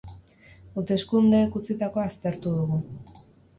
[0.77, 2.83] Hauteskundeek utzitakoa aztertu dugu.